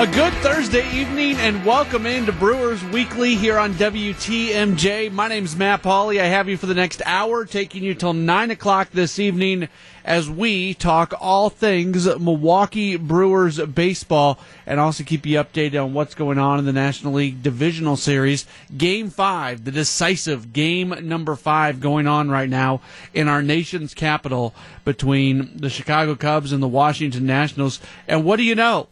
[0.00, 5.12] A good Thursday evening and welcome into Brewers Weekly here on WTMJ.
[5.12, 6.18] My name's Matt Pauley.
[6.18, 9.68] I have you for the next hour, taking you till 9 o'clock this evening
[10.02, 16.14] as we talk all things Milwaukee Brewers baseball and also keep you updated on what's
[16.14, 18.46] going on in the National League Divisional Series.
[18.74, 22.80] Game 5, the decisive game number 5 going on right now
[23.12, 24.54] in our nation's capital
[24.86, 27.80] between the Chicago Cubs and the Washington Nationals.
[28.08, 28.88] And what do you know?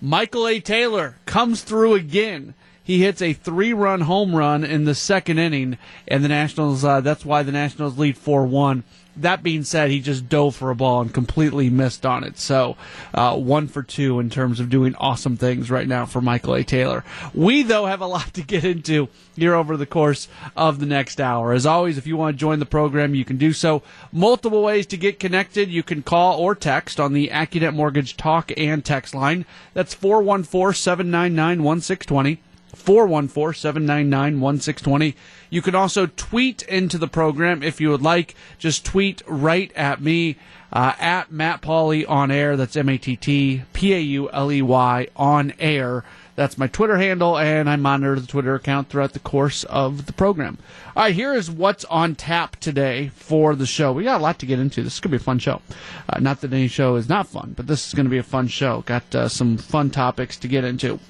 [0.00, 0.60] Michael A.
[0.60, 2.54] Taylor comes through again.
[2.82, 7.00] He hits a three run home run in the second inning, and the Nationals, uh,
[7.00, 8.84] that's why the Nationals lead 4 1
[9.22, 12.38] that being said, he just dove for a ball and completely missed on it.
[12.38, 12.76] So,
[13.14, 16.64] uh, one for two in terms of doing awesome things right now for Michael A.
[16.64, 17.04] Taylor.
[17.34, 21.20] We, though, have a lot to get into here over the course of the next
[21.20, 21.52] hour.
[21.52, 23.82] As always, if you want to join the program, you can do so.
[24.12, 25.68] Multiple ways to get connected.
[25.68, 29.44] You can call or text on the AccuNet Mortgage talk and text line.
[29.74, 32.47] That's 414 799 1620.
[32.78, 35.16] 414 799 1620.
[35.50, 38.34] You can also tweet into the program if you would like.
[38.58, 40.36] Just tweet right at me
[40.72, 42.56] uh, at Matt Pauley on air.
[42.56, 46.04] That's M A T T P A U L E Y on air.
[46.38, 50.12] That's my Twitter handle, and I monitor the Twitter account throughout the course of the
[50.12, 50.58] program.
[50.94, 53.92] All right, here is what's on tap today for the show.
[53.92, 54.84] We got a lot to get into.
[54.84, 55.62] This is going to be a fun show.
[56.08, 58.22] Uh, not that any show is not fun, but this is going to be a
[58.22, 58.82] fun show.
[58.82, 61.00] Got uh, some fun topics to get into.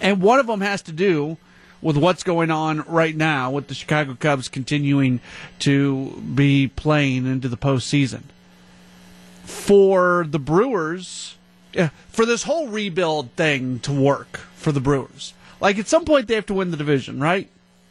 [0.00, 1.36] And one of them has to do
[1.82, 5.20] with what's going on right now with the Chicago Cubs continuing
[5.60, 8.22] to be playing into the postseason.
[9.44, 11.36] For the Brewers,
[12.08, 16.34] for this whole rebuild thing to work for the Brewers, like at some point they
[16.34, 17.48] have to win the division, right?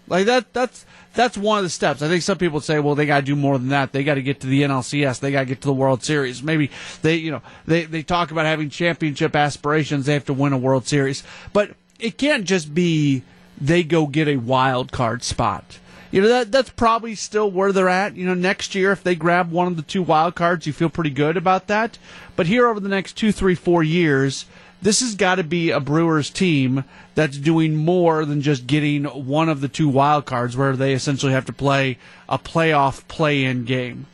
[0.10, 2.02] Like that that's that's one of the steps.
[2.02, 3.92] I think some people say, well, they got to do more than that.
[3.92, 5.20] They got to get to the NLCS.
[5.20, 6.44] They got to get to the World Series.
[6.44, 10.06] Maybe they, you know, they they talk about having championship aspirations.
[10.06, 11.24] They have to win a World Series,
[11.54, 13.24] but it can't just be
[13.60, 15.80] they go get a wild card spot.
[16.12, 18.16] You know that that's probably still where they're at.
[18.16, 20.90] You know, next year if they grab one of the two wild cards, you feel
[20.90, 22.00] pretty good about that.
[22.36, 24.46] But here over the next two, three, four years,
[24.82, 26.84] this has got to be a Brewers team
[27.16, 31.34] that's doing more than just getting one of the two wild cards, where they essentially
[31.34, 31.98] have to play
[32.28, 34.06] a playoff play-in game.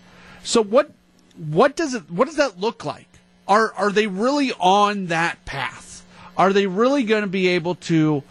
[0.44, 0.92] So what
[1.36, 3.08] what does it what does that look like?
[3.48, 6.06] Are are they really on that path?
[6.38, 8.24] Are they really going to be able to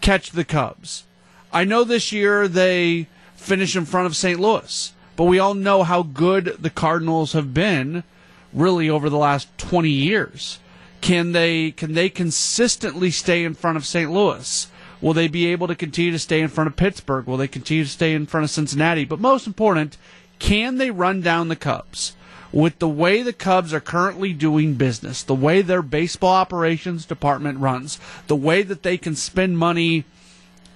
[0.00, 1.04] catch the Cubs.
[1.52, 3.06] I know this year they
[3.36, 4.38] finish in front of St.
[4.38, 8.04] Louis, but we all know how good the Cardinals have been
[8.52, 10.58] really over the last 20 years.
[11.00, 14.10] Can they can they consistently stay in front of St.
[14.10, 14.68] Louis?
[15.00, 17.26] Will they be able to continue to stay in front of Pittsburgh?
[17.26, 19.06] Will they continue to stay in front of Cincinnati?
[19.06, 19.96] But most important,
[20.38, 22.14] can they run down the Cubs?
[22.52, 27.58] with the way the Cubs are currently doing business, the way their baseball operations department
[27.58, 30.04] runs, the way that they can spend money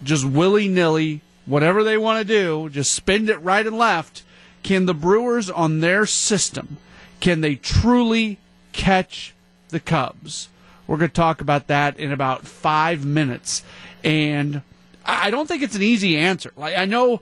[0.02, 4.22] just willy nilly, whatever they want to do, just spend it right and left,
[4.62, 6.76] can the Brewers on their system,
[7.20, 8.38] can they truly
[8.72, 9.33] catch
[9.68, 10.48] the Cubs?
[10.86, 13.62] We're going to talk about that in about five minutes.
[14.02, 14.62] And
[15.04, 16.52] I don't think it's an easy answer.
[16.56, 17.20] Like, I know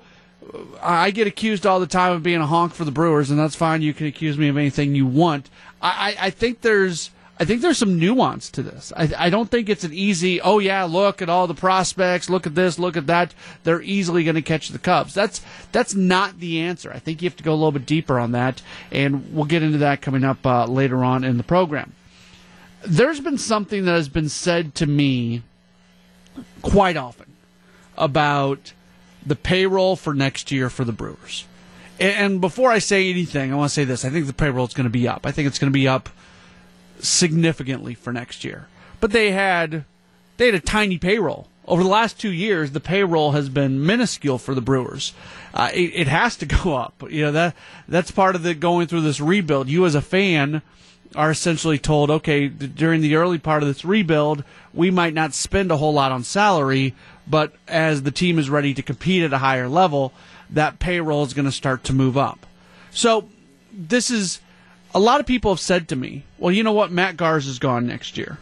[0.83, 3.55] I get accused all the time of being a honk for the Brewers, and that's
[3.55, 3.83] fine.
[3.83, 5.49] You can accuse me of anything you want.
[5.81, 7.11] I, I, I think there's
[7.41, 8.93] I think there's some nuance to this.
[8.97, 10.41] I, I don't think it's an easy.
[10.41, 12.31] Oh yeah, look at all the prospects.
[12.31, 12.79] Look at this.
[12.79, 13.35] Look at that.
[13.65, 15.15] They're easily going to catch the Cubs.
[15.15, 15.41] That's
[15.73, 16.93] that's not the answer.
[16.93, 19.63] I think you have to go a little bit deeper on that, and we'll get
[19.63, 21.95] into that coming up uh, later on in the program.
[22.85, 25.43] There's been something that has been said to me
[26.63, 27.27] quite often
[27.97, 28.73] about
[29.25, 31.45] the payroll for next year for the Brewers.
[32.01, 34.05] And before I say anything, I want to say this.
[34.05, 35.27] I think the payroll is going to be up.
[35.27, 36.09] I think it's going to be up
[36.99, 38.67] significantly for next year.
[39.01, 39.85] But they had
[40.37, 41.49] they had a tiny payroll.
[41.67, 45.13] Over the last two years, the payroll has been minuscule for the Brewers.
[45.55, 47.05] Uh, it, it, has to go up.
[47.09, 47.55] You know that
[47.87, 49.69] that's part of the going through this rebuild.
[49.69, 50.63] You as a fan
[51.15, 55.71] are essentially told, okay, during the early part of this rebuild, we might not spend
[55.71, 56.95] a whole lot on salary,
[57.27, 60.13] but as the team is ready to compete at a higher level,
[60.51, 62.47] that payroll is going to start to move up.
[62.91, 63.29] So
[63.73, 64.41] this is
[64.95, 66.93] a lot of people have said to me, well, you know what?
[66.93, 68.39] Matt Garza is gone next year.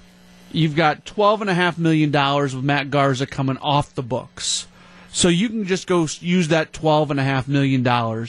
[0.53, 4.67] You've got $12.5 million with Matt Garza coming off the books.
[5.13, 8.27] So you can just go use that $12.5 million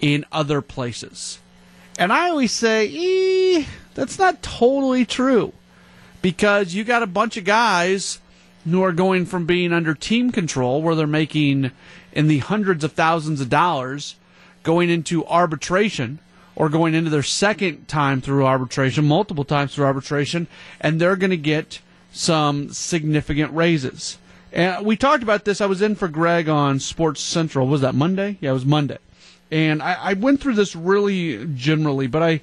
[0.00, 1.38] in other places.
[1.98, 3.64] And I always say, eh,
[3.94, 5.52] that's not totally true.
[6.22, 8.18] Because you got a bunch of guys
[8.64, 11.70] who are going from being under team control, where they're making
[12.12, 14.16] in the hundreds of thousands of dollars,
[14.62, 16.18] going into arbitration
[16.56, 20.46] or going into their second time through arbitration, multiple times through arbitration,
[20.80, 21.80] and they're going to get
[22.12, 24.18] some significant raises.
[24.52, 25.60] And we talked about this.
[25.60, 27.66] I was in for Greg on Sports Central.
[27.66, 28.38] Was that Monday?
[28.40, 28.98] Yeah, it was Monday.
[29.54, 32.40] And I, I went through this really generally, but I,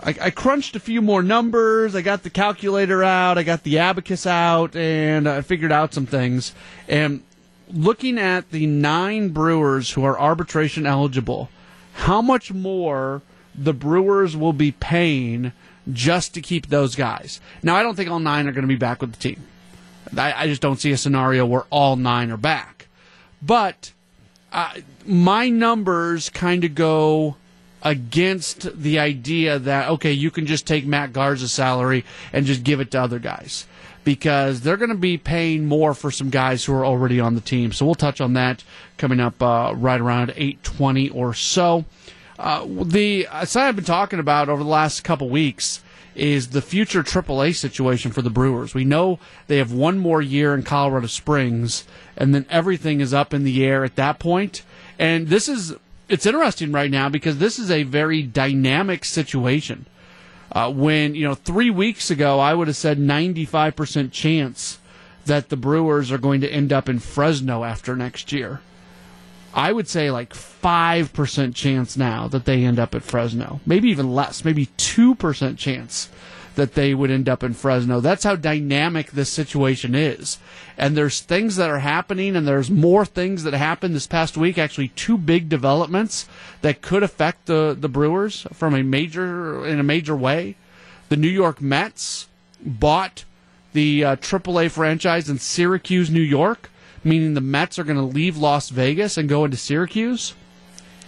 [0.00, 1.94] I, I crunched a few more numbers.
[1.94, 3.38] I got the calculator out.
[3.38, 6.52] I got the abacus out, and I figured out some things.
[6.88, 7.22] And
[7.72, 11.48] looking at the nine Brewers who are arbitration eligible,
[11.94, 13.22] how much more
[13.54, 15.52] the Brewers will be paying
[15.92, 17.40] just to keep those guys.
[17.62, 19.44] Now, I don't think all nine are going to be back with the team.
[20.16, 22.88] I, I just don't see a scenario where all nine are back.
[23.40, 23.92] But
[24.52, 27.36] uh, my numbers kind of go
[27.82, 32.80] against the idea that okay, you can just take Matt Garza's salary and just give
[32.80, 33.66] it to other guys
[34.04, 37.40] because they're going to be paying more for some guys who are already on the
[37.40, 37.72] team.
[37.72, 38.64] So we'll touch on that
[38.98, 41.84] coming up uh, right around eight twenty or so.
[42.38, 45.82] Uh, the as I've been talking about over the last couple weeks
[46.16, 48.74] is the future AAA situation for the Brewers.
[48.74, 51.84] We know they have one more year in Colorado Springs,
[52.16, 54.62] and then everything is up in the air at that point.
[54.98, 55.74] And this is
[56.08, 59.86] it's interesting right now because this is a very dynamic situation.
[60.52, 64.78] Uh, when you know three weeks ago, I would have said 95% chance
[65.26, 68.60] that the Brewers are going to end up in Fresno after next year.
[69.56, 73.60] I would say like 5% chance now that they end up at Fresno.
[73.64, 76.10] Maybe even less, maybe 2% chance
[76.56, 78.00] that they would end up in Fresno.
[78.00, 80.38] That's how dynamic this situation is.
[80.76, 84.58] And there's things that are happening, and there's more things that happened this past week.
[84.58, 86.28] Actually, two big developments
[86.60, 90.56] that could affect the, the Brewers from a major in a major way.
[91.08, 92.28] The New York Mets
[92.62, 93.24] bought
[93.72, 96.70] the uh, AAA franchise in Syracuse, New York
[97.04, 100.34] meaning the Mets are going to leave Las Vegas and go into Syracuse.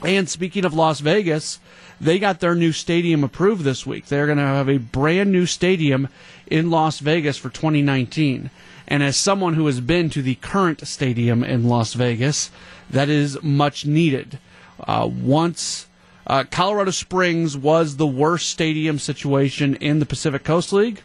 [0.03, 1.59] And speaking of Las Vegas,
[2.01, 4.07] they got their new stadium approved this week.
[4.07, 6.09] They're going to have a brand new stadium
[6.47, 8.51] in Las Vegas for 2019.
[8.87, 12.51] And as someone who has been to the current stadium in Las Vegas,
[12.89, 14.39] that is much needed.
[14.81, 15.87] Uh, once
[16.27, 21.03] uh, Colorado Springs was the worst stadium situation in the Pacific Coast League,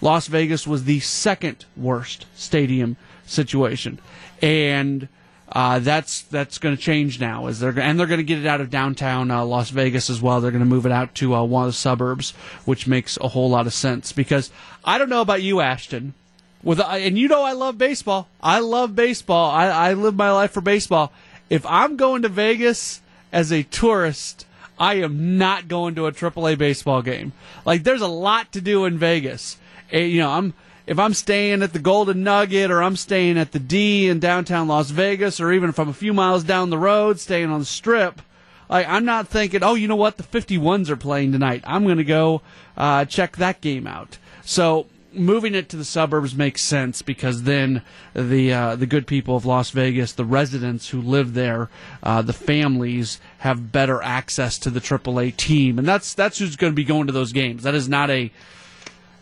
[0.00, 2.96] Las Vegas was the second worst stadium
[3.26, 3.98] situation
[4.42, 5.08] and
[5.50, 7.46] uh, that's that's going to change now.
[7.46, 10.20] Is they're and they're going to get it out of downtown uh, Las Vegas as
[10.20, 10.40] well.
[10.40, 12.32] They're going to move it out to uh, one of the suburbs,
[12.64, 14.12] which makes a whole lot of sense.
[14.12, 14.50] Because
[14.84, 16.14] I don't know about you, Ashton,
[16.62, 18.28] with uh, and you know I love baseball.
[18.42, 19.50] I love baseball.
[19.50, 21.12] I, I live my life for baseball.
[21.50, 23.00] If I'm going to Vegas
[23.32, 24.46] as a tourist,
[24.78, 27.32] I am not going to a AAA baseball game.
[27.64, 29.58] Like there's a lot to do in Vegas.
[29.92, 30.54] And, you know, I'm
[30.86, 34.68] if I'm staying at the Golden Nugget or I'm staying at the D in downtown
[34.68, 37.66] Las Vegas or even if I'm a few miles down the road staying on the
[37.66, 38.20] strip,
[38.68, 41.62] I, I'm not thinking, oh, you know what, the 51s are playing tonight.
[41.66, 42.42] I'm going to go
[42.76, 44.18] uh, check that game out.
[44.44, 47.82] So moving it to the suburbs makes sense because then
[48.14, 51.70] the uh, the good people of Las Vegas, the residents who live there,
[52.02, 56.72] uh, the families have better access to the AAA team, and that's that's who's going
[56.72, 57.62] to be going to those games.
[57.62, 58.30] That is not a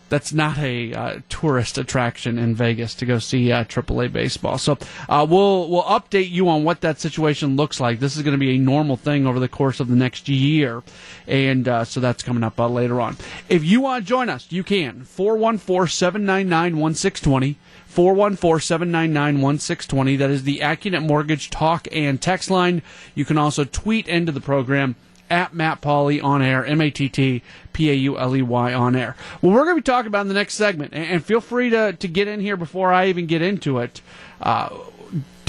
[0.09, 4.57] that's not a uh, tourist attraction in Vegas to go see uh, AAA baseball.
[4.57, 4.77] So
[5.09, 7.99] uh, we'll we'll update you on what that situation looks like.
[7.99, 10.83] This is going to be a normal thing over the course of the next year,
[11.27, 13.17] and uh, so that's coming up uh, later on.
[13.49, 17.55] If you want to join us, you can 414-799-1620.
[17.93, 20.17] 414-799-1620.
[20.17, 22.81] That is the AccuNet Mortgage talk and text line.
[23.13, 24.95] You can also tweet into the program
[25.33, 27.41] at Matt Pauley on air, M A T T
[27.73, 29.15] P A U L E Y on air.
[29.41, 31.93] Well, we're going to be talking about in the next segment, and feel free to,
[31.93, 34.01] to get in here before I even get into it.
[34.39, 34.69] Uh,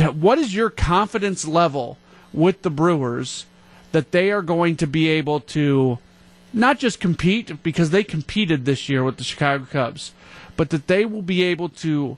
[0.00, 1.98] what is your confidence level
[2.32, 3.44] with the Brewers
[3.92, 5.98] that they are going to be able to
[6.52, 10.12] not just compete, because they competed this year with the Chicago Cubs,
[10.56, 12.16] but that they will be able to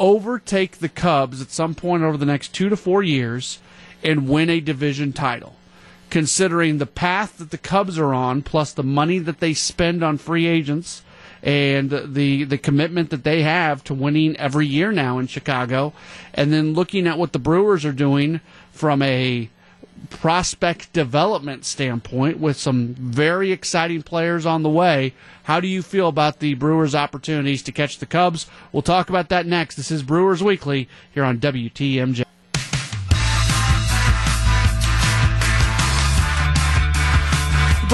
[0.00, 3.60] overtake the Cubs at some point over the next two to four years
[4.02, 5.54] and win a division title?
[6.14, 10.16] Considering the path that the Cubs are on, plus the money that they spend on
[10.16, 11.02] free agents
[11.42, 15.92] and the the commitment that they have to winning every year now in Chicago,
[16.32, 18.40] and then looking at what the Brewers are doing
[18.70, 19.50] from a
[20.08, 25.14] prospect development standpoint with some very exciting players on the way.
[25.42, 28.46] How do you feel about the Brewers' opportunities to catch the Cubs?
[28.70, 29.74] We'll talk about that next.
[29.74, 32.24] This is Brewers Weekly here on WTMJ.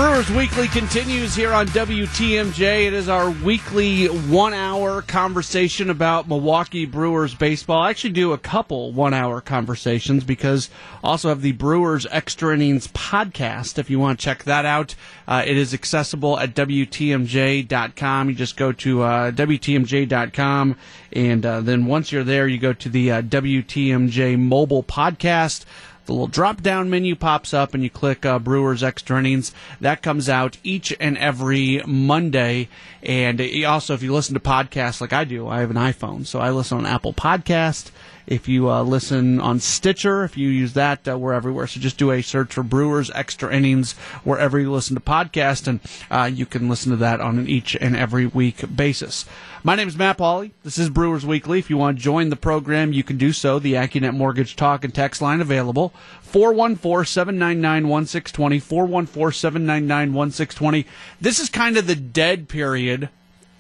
[0.01, 2.87] Brewers Weekly continues here on WTMJ.
[2.87, 7.83] It is our weekly one hour conversation about Milwaukee Brewers baseball.
[7.83, 10.71] I actually do a couple one hour conversations because
[11.05, 13.79] I also have the Brewers Extra Innings podcast.
[13.79, 14.95] If you want to check that out,
[15.29, 18.31] uh, it is accessible at WTMJ.com.
[18.31, 20.77] You just go to uh, WTMJ.com,
[21.13, 25.67] and uh, then once you're there, you go to the uh, WTMJ mobile podcast
[26.11, 29.53] the little drop down menu pops up and you click uh, Brewers Extra Innings.
[29.81, 32.69] That comes out each and every Monday.
[33.01, 36.41] And also, if you listen to podcasts like I do, I have an iPhone, so
[36.41, 37.93] I listen on Apple Podcast.
[38.31, 41.67] If you uh, listen on Stitcher, if you use that, uh, we're everywhere.
[41.67, 45.81] So just do a search for Brewers Extra Innings wherever you listen to podcasts, and
[46.13, 49.25] uh, you can listen to that on an each and every week basis.
[49.65, 50.53] My name is Matt Pauley.
[50.63, 51.59] This is Brewers Weekly.
[51.59, 53.59] If you want to join the program, you can do so.
[53.59, 55.93] The AccuNet Mortgage Talk and Text line available.
[56.31, 60.85] 414-799-1620, 414-799-1620.
[61.21, 63.09] This is kind of the dead period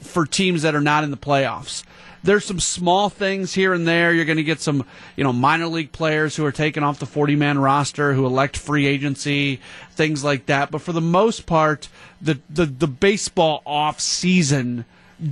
[0.01, 1.85] for teams that are not in the playoffs
[2.23, 4.13] there's some small things here and there.
[4.13, 4.85] You're going to get some,
[5.17, 8.57] you know, minor league players who are taken off the 40 man roster who elect
[8.57, 9.61] free agency,
[9.93, 10.71] things like that.
[10.71, 11.89] But for the most part,
[12.21, 14.85] the, the, the baseball off season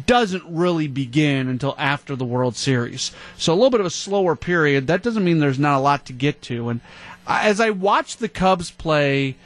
[0.07, 3.13] doesn't really begin until after the World Series.
[3.37, 4.87] So a little bit of a slower period.
[4.87, 6.69] That doesn't mean there's not a lot to get to.
[6.69, 6.81] And
[7.27, 9.37] as I watched the Cubs play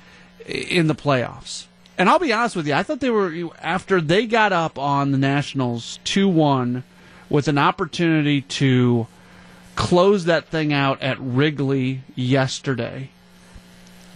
[0.47, 1.67] in the playoffs,
[2.03, 5.13] and I'll be honest with you, I thought they were after they got up on
[5.13, 6.83] the Nationals 2-1
[7.31, 9.07] with an opportunity to
[9.77, 13.11] close that thing out at Wrigley yesterday.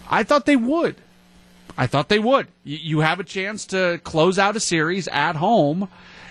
[0.09, 0.97] I thought they would.
[1.77, 2.49] I thought they would.
[2.65, 5.87] You have a chance to close out a series at home,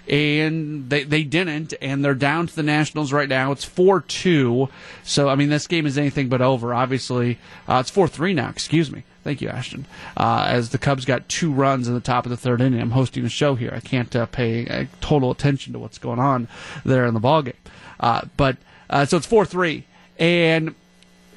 [0.07, 3.51] and they, they didn't, and they're down to the Nationals right now.
[3.53, 4.69] It's 4 2.
[5.05, 7.39] So, I mean, this game is anything but over, obviously.
[7.67, 9.05] Uh, it's 4 3 now, excuse me.
[9.27, 9.87] Thank you, Ashton.
[10.17, 12.93] Uh, as the Cubs got two runs in the top of the third inning, I'm
[12.93, 13.73] hosting a show here.
[13.75, 16.47] I can't uh, pay uh, total attention to what's going on
[16.85, 17.57] there in the ballgame.
[17.99, 18.57] Uh, but
[18.89, 19.83] uh, so it's four three,
[20.17, 20.77] and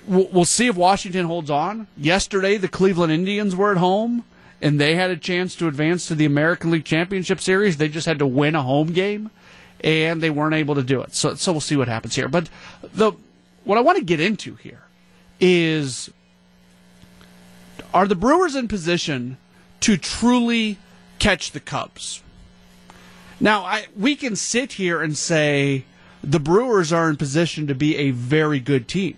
[0.06, 1.88] we'll, we'll see if Washington holds on.
[1.98, 4.24] Yesterday, the Cleveland Indians were at home
[4.62, 7.78] and they had a chance to advance to the American League Championship Series.
[7.78, 9.32] They just had to win a home game,
[9.84, 11.16] and they weren't able to do it.
[11.16, 12.28] So, so we'll see what happens here.
[12.28, 12.52] But
[12.94, 13.14] the
[13.64, 14.84] what I want to get into here
[15.40, 16.12] is
[17.94, 19.38] are the Brewers in position
[19.82, 20.78] to truly
[21.18, 22.22] catch the Cubs?
[23.40, 25.86] Now, I, we can sit here and say
[26.24, 29.18] the Brewers are in position to be a very good team.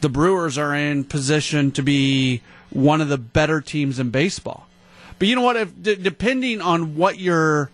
[0.00, 4.66] The Brewers are in position to be one of the better teams in baseball.
[5.18, 5.56] But you know what?
[5.56, 7.70] If, d- depending on what your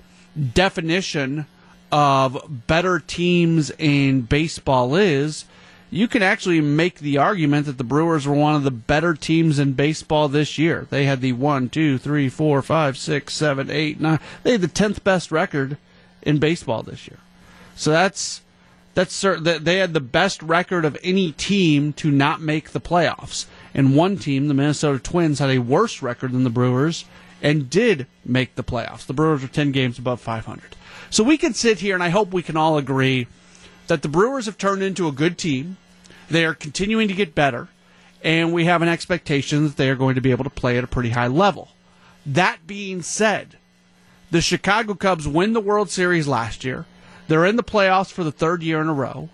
[0.55, 1.47] definition
[1.91, 5.45] of better teams in baseball is,
[5.92, 9.58] you can actually make the argument that the Brewers were one of the better teams
[9.58, 10.87] in baseball this year.
[10.88, 14.18] They had the one, two, three, four, five, six, seven, eight, nine.
[14.42, 15.76] They had the tenth best record
[16.22, 17.18] in baseball this year.
[17.76, 18.40] So that's
[18.94, 19.64] that's certain.
[19.64, 23.44] They had the best record of any team to not make the playoffs.
[23.75, 27.04] And one team, the Minnesota Twins, had a worse record than the Brewers
[27.42, 29.04] and did make the playoffs.
[29.04, 30.75] The Brewers are ten games above 500.
[31.11, 33.26] So we can sit here, and I hope we can all agree
[33.88, 35.76] that the Brewers have turned into a good team.
[36.32, 37.68] They are continuing to get better,
[38.24, 40.84] and we have an expectation that they are going to be able to play at
[40.84, 41.68] a pretty high level.
[42.24, 43.58] That being said,
[44.30, 46.86] the Chicago Cubs win the World Series last year.
[47.28, 49.28] They're in the playoffs for the third year in a row.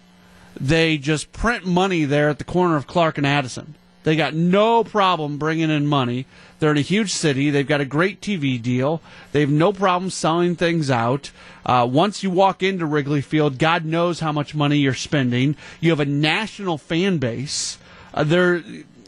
[0.60, 3.76] They just print money there at the corner of Clark and Addison.
[4.04, 6.26] They got no problem bringing in money.
[6.58, 7.50] They're in a huge city.
[7.50, 9.00] They've got a great TV deal.
[9.32, 11.30] They have no problem selling things out.
[11.64, 15.56] Uh, once you walk into Wrigley Field, God knows how much money you're spending.
[15.80, 17.78] You have a national fan base.
[18.14, 18.62] Uh, they're,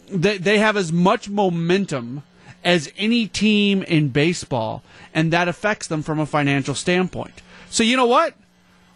[0.09, 2.23] they, they have as much momentum
[2.65, 4.83] as any team in baseball,
[5.15, 7.43] and that affects them from a financial standpoint.
[7.71, 8.35] So you know what?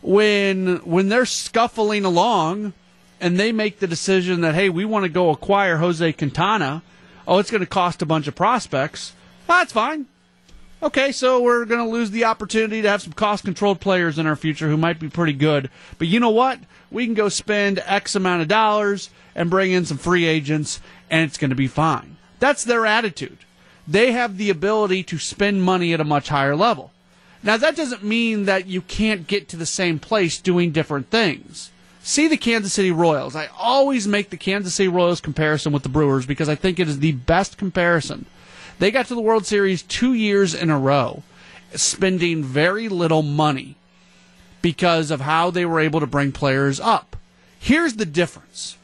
[0.02, 2.74] When when they're scuffling along
[3.24, 6.82] and they make the decision that hey, we want to go acquire Jose Quintana,
[7.26, 9.14] oh, it's going to cost a bunch of prospects.
[9.46, 10.04] That's fine.
[10.82, 14.26] Okay, so we're going to lose the opportunity to have some cost controlled players in
[14.26, 15.70] our future who might be pretty good.
[15.96, 16.58] But you know what?
[16.90, 21.26] We can go spend X amount of dollars and bring in some free agents, and
[21.26, 22.18] it's going to be fine.
[22.40, 23.38] That's their attitude.
[23.88, 26.92] They have the ability to spend money at a much higher level.
[27.42, 31.70] Now, that doesn't mean that you can't get to the same place doing different things
[32.04, 33.34] see the Kansas City Royals.
[33.34, 36.86] I always make the Kansas City Royals comparison with the Brewers because I think it
[36.86, 38.26] is the best comparison.
[38.78, 41.22] They got to the World Series two years in a row,
[41.74, 43.76] spending very little money
[44.60, 47.16] because of how they were able to bring players up.
[47.58, 48.76] Here's the difference.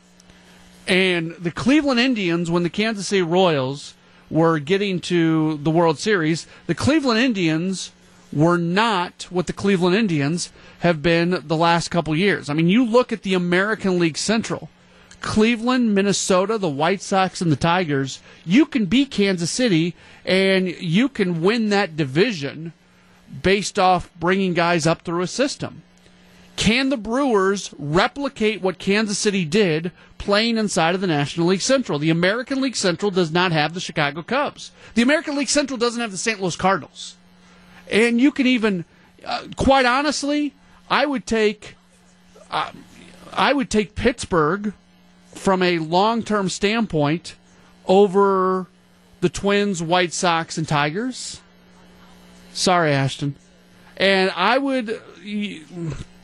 [0.88, 3.94] And the Cleveland Indians, when the Kansas City Royals
[4.30, 7.92] were getting to the World Series, the Cleveland Indians
[8.32, 10.50] were not what the Cleveland Indians
[10.80, 12.48] have been the last couple years.
[12.48, 14.68] I mean, you look at the American League Central.
[15.20, 19.94] Cleveland, Minnesota, the White Sox, and the Tigers, you can beat Kansas City
[20.24, 22.72] and you can win that division
[23.42, 25.82] based off bringing guys up through a system.
[26.56, 31.98] Can the Brewers replicate what Kansas City did playing inside of the National League Central?
[31.98, 34.70] The American League Central does not have the Chicago Cubs.
[34.94, 36.40] The American League Central doesn't have the St.
[36.40, 37.16] Louis Cardinals.
[37.90, 38.84] And you can even,
[39.24, 40.54] uh, quite honestly,
[40.90, 41.76] I would take,
[42.50, 42.72] uh,
[43.32, 44.74] I would take Pittsburgh
[45.34, 47.36] from a long-term standpoint
[47.86, 48.66] over
[49.20, 51.40] the Twins, White Sox, and Tigers.
[52.52, 53.36] Sorry, Ashton.
[53.96, 55.00] And I would,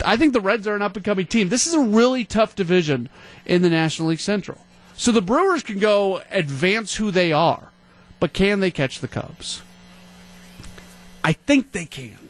[0.05, 1.49] I think the Reds are an up and coming team.
[1.49, 3.09] This is a really tough division
[3.45, 4.59] in the National League Central.
[4.97, 7.71] So the Brewers can go advance who they are,
[8.19, 9.63] but can they catch the Cubs?
[11.23, 12.26] I think they can.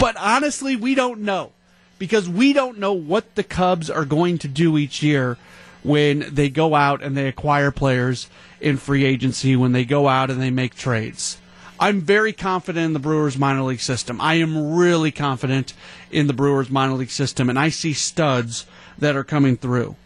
[0.00, 1.52] But honestly, we don't know
[1.98, 5.36] because we don't know what the Cubs are going to do each year
[5.82, 8.28] when they go out and they acquire players
[8.62, 11.36] in free agency, when they go out and they make trades.
[11.78, 14.22] I'm very confident in the Brewers minor league system.
[14.22, 15.74] I am really confident
[16.10, 18.64] in the Brewers minor league system, and I see studs
[18.98, 19.96] that are coming through.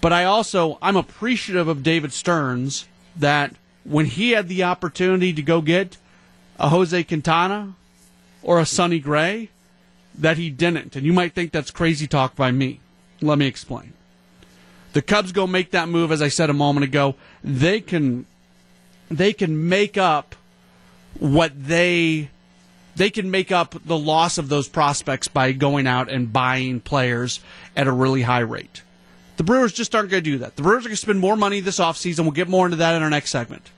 [0.00, 2.86] But I also I'm appreciative of David Stearns
[3.16, 5.98] that when he had the opportunity to go get
[6.58, 7.74] a Jose Quintana
[8.44, 9.48] or a Sonny Gray,
[10.16, 10.94] that he didn't.
[10.94, 12.78] And you might think that's crazy talk by me.
[13.20, 13.94] Let me explain.
[14.92, 17.16] The Cubs go make that move, as I said a moment ago.
[17.42, 18.26] They can
[19.10, 20.36] they can make up
[21.18, 22.30] what they
[22.96, 27.40] they can make up the loss of those prospects by going out and buying players
[27.76, 28.82] at a really high rate.
[29.36, 30.54] The Brewers just aren't going to do that.
[30.54, 32.20] The Brewers are going to spend more money this offseason.
[32.20, 33.68] We'll get more into that in our next segment.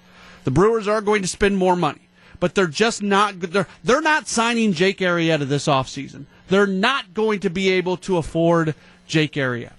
[0.45, 2.06] The Brewers are going to spend more money,
[2.41, 6.27] but they're just not they're they're not signing Jake Arrieta this offseason.
[6.49, 8.75] They're not going to be able to afford
[9.07, 9.73] Jake Arrieta.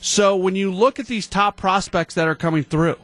[0.00, 2.96] So when you look at these top prospects that are coming through,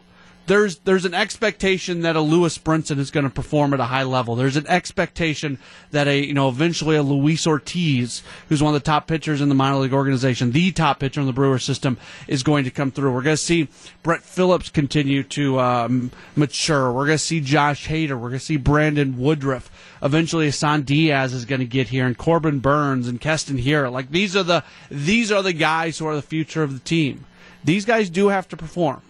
[0.46, 4.02] there's there's an expectation that a Lewis Brinson is going to perform at a high
[4.02, 4.34] level.
[4.34, 5.58] There's an expectation
[5.92, 9.48] that a you know eventually a Luis Ortiz, who's one of the top pitchers in
[9.48, 12.90] the minor league organization, the top pitcher in the Brewer system, is going to come
[12.90, 13.12] through.
[13.12, 13.68] We're going to see
[14.02, 16.92] Brett Phillips continue to um, mature.
[16.92, 18.10] We're going to see Josh Hader.
[18.10, 19.70] We're going to see Brandon Woodruff.
[20.02, 23.92] Eventually, Isan Diaz is going to get here, and Corbin Burnes and Keston Hiura.
[23.92, 27.26] Like these are the these are the guys who are the future of the team.
[27.64, 29.02] These guys do have to perform.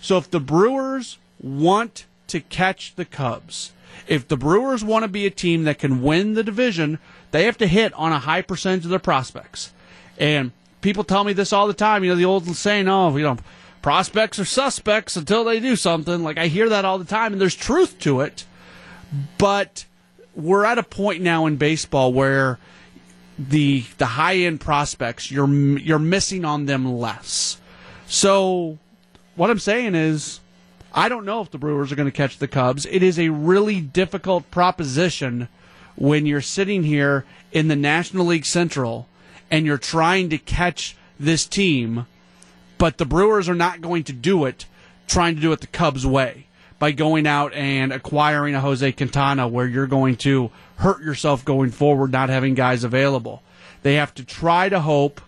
[0.00, 3.72] So if the Brewers want to catch the Cubs,
[4.06, 6.98] if the Brewers want to be a team that can win the division,
[7.30, 9.72] they have to hit on a high percentage of their prospects.
[10.18, 12.02] And people tell me this all the time.
[12.04, 13.38] You know, the old saying, oh, you know,
[13.82, 16.22] prospects are suspects until they do something.
[16.22, 18.44] Like I hear that all the time, and there's truth to it.
[19.38, 19.86] But
[20.34, 22.58] we're at a point now in baseball where
[23.38, 27.58] the the high end prospects you're you're missing on them less.
[28.06, 28.78] So
[29.40, 30.38] what I'm saying is,
[30.92, 32.84] I don't know if the Brewers are going to catch the Cubs.
[32.84, 35.48] It is a really difficult proposition
[35.96, 39.08] when you're sitting here in the National League Central
[39.50, 42.04] and you're trying to catch this team,
[42.76, 44.66] but the Brewers are not going to do it
[45.08, 46.44] trying to do it the Cubs way
[46.78, 51.70] by going out and acquiring a Jose Quintana where you're going to hurt yourself going
[51.70, 53.42] forward not having guys available.
[53.84, 55.18] They have to try to hope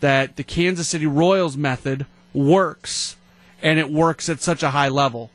[0.00, 2.04] that the Kansas City Royals method
[2.34, 3.14] works
[3.62, 5.30] and it works at such a high level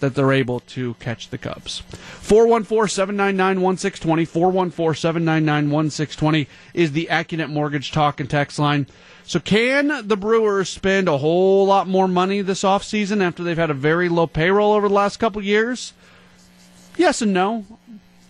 [0.00, 1.80] that they're able to catch the Cubs.
[2.20, 4.24] 414 799 1620.
[4.24, 8.86] 414 799 1620 is the Accunet Mortgage Talk and Text line.
[9.24, 13.70] So, can the Brewers spend a whole lot more money this offseason after they've had
[13.70, 15.92] a very low payroll over the last couple years?
[16.96, 17.64] Yes and no.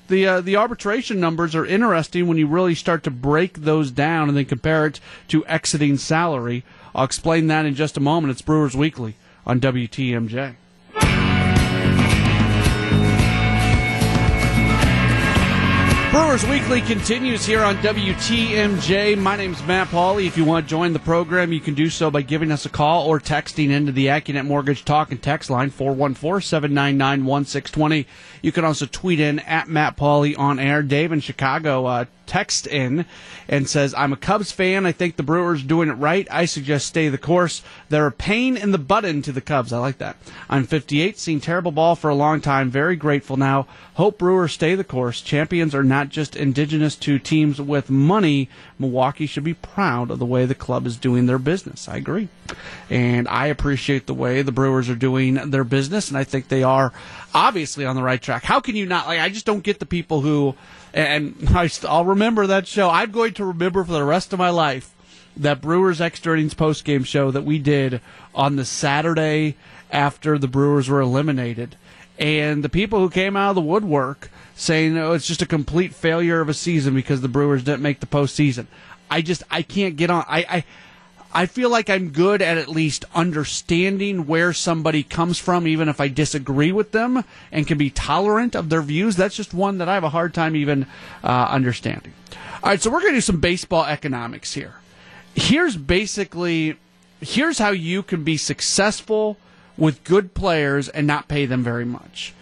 [0.08, 4.28] The, uh, the arbitration numbers are interesting when you really start to break those down
[4.28, 4.98] and then compare it
[5.28, 6.64] to exiting salary.
[6.92, 8.32] I'll explain that in just a moment.
[8.32, 9.14] It's Brewers Weekly
[9.50, 10.54] on WTMJ.
[16.12, 19.18] Brewers Weekly continues here on WTMJ.
[19.18, 20.28] My name's Matt Pauley.
[20.28, 22.68] If you want to join the program, you can do so by giving us a
[22.68, 28.06] call or texting into the Accunet Mortgage Talk and Text line 414-799-1620.
[28.42, 30.84] You can also tweet in at Matt Pauley on air.
[30.84, 33.04] Dave in Chicago uh, text in
[33.48, 34.86] and says, I'm a Cubs fan.
[34.86, 36.28] I think the Brewers doing it right.
[36.30, 37.60] I suggest stay the course.
[37.88, 39.72] They're a pain in the button to the Cubs.
[39.72, 40.16] I like that.
[40.48, 42.70] I'm 58, seen terrible ball for a long time.
[42.70, 43.66] Very grateful now.
[43.94, 45.20] Hope Brewers stay the course.
[45.20, 48.48] Champions are not just indigenous to teams with money.
[48.78, 51.88] Milwaukee should be proud of the way the club is doing their business.
[51.88, 52.28] I agree.
[52.88, 56.62] And I appreciate the way the Brewers are doing their business, and I think they
[56.62, 56.92] are
[57.34, 58.44] obviously on the right track.
[58.44, 59.06] How can you not?
[59.06, 60.54] Like, I just don't get the people who,
[60.92, 62.90] and I, I'll remember that show.
[62.90, 64.94] I'm going to remember for the rest of my life
[65.36, 68.00] that Brewers extra innings post game show that we did
[68.34, 69.56] on the Saturday
[69.90, 71.76] after the Brewers were eliminated
[72.20, 75.94] and the people who came out of the woodwork saying oh, it's just a complete
[75.94, 78.66] failure of a season because the Brewers didn't make the postseason.
[79.10, 80.24] I just I can't get on.
[80.28, 80.64] I I,
[81.32, 86.00] I feel like I'm good at at least understanding where somebody comes from, even if
[86.00, 89.16] I disagree with them, and can be tolerant of their views.
[89.16, 90.86] That's just one that I have a hard time even
[91.22, 92.12] uh, understanding.
[92.62, 94.74] All right, so we're going to do some baseball economics here.
[95.34, 96.76] Here's basically
[97.20, 99.36] here's how you can be successful
[99.76, 102.34] with good players and not pay them very much.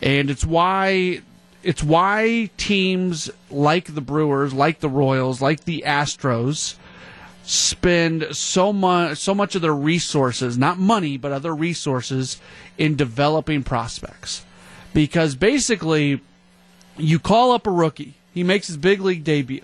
[0.00, 1.22] And it's why
[1.62, 6.74] it's why teams like the Brewers, like the Royals, like the Astros
[7.44, 12.40] spend so much so much of their resources, not money, but other resources
[12.78, 14.44] in developing prospects.
[14.94, 16.20] Because basically
[16.96, 19.62] you call up a rookie, he makes his big league debut.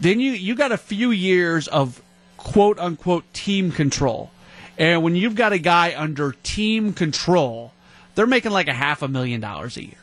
[0.00, 2.02] Then you you got a few years of
[2.36, 4.30] quote unquote team control
[4.78, 7.72] and when you've got a guy under team control,
[8.14, 9.98] they're making like a half a million dollars a year.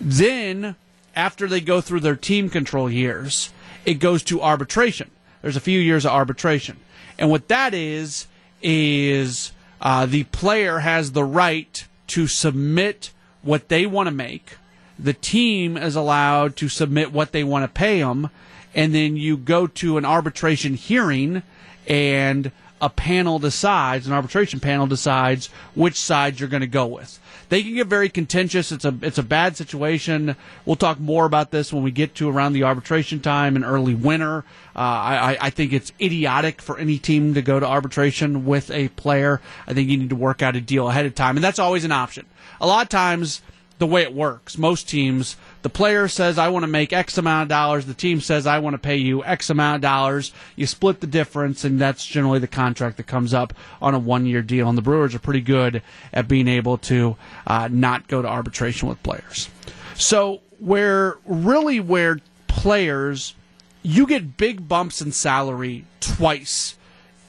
[0.00, 0.74] Then,
[1.14, 3.52] after they go through their team control years,
[3.84, 5.10] it goes to arbitration.
[5.44, 6.78] There's a few years of arbitration.
[7.18, 8.26] And what that is,
[8.62, 13.10] is uh, the player has the right to submit
[13.42, 14.56] what they want to make.
[14.98, 18.30] The team is allowed to submit what they want to pay them.
[18.74, 21.42] And then you go to an arbitration hearing
[21.86, 27.20] and a panel decides, an arbitration panel decides which side you're going to go with.
[27.54, 28.72] They can get very contentious.
[28.72, 30.34] It's a it's a bad situation.
[30.66, 33.94] We'll talk more about this when we get to around the arbitration time in early
[33.94, 34.38] winter.
[34.74, 38.88] Uh, I, I think it's idiotic for any team to go to arbitration with a
[38.88, 39.40] player.
[39.68, 41.84] I think you need to work out a deal ahead of time, and that's always
[41.84, 42.26] an option.
[42.60, 43.40] A lot of times,
[43.78, 47.44] the way it works, most teams the player says, I want to make X amount
[47.44, 47.86] of dollars.
[47.86, 50.30] The team says, I want to pay you X amount of dollars.
[50.56, 54.26] You split the difference, and that's generally the contract that comes up on a one
[54.26, 54.68] year deal.
[54.68, 55.80] And the Brewers are pretty good
[56.12, 59.48] at being able to uh, not go to arbitration with players.
[59.94, 63.34] So, where really where players,
[63.82, 66.76] you get big bumps in salary twice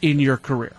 [0.02, 0.76] in your career.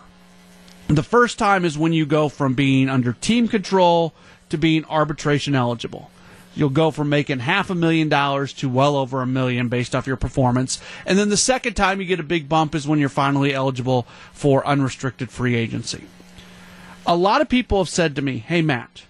[0.89, 4.13] The first time is when you go from being under team control
[4.51, 6.11] to being arbitration eligible
[6.57, 10.07] you'll go from making half a million dollars to well over a million based off
[10.07, 10.81] your performance.
[11.05, 14.07] And then the second time you get a big bump is when you're finally eligible
[14.33, 16.05] for unrestricted free agency.
[17.07, 19.03] A lot of people have said to me, "Hey Matt,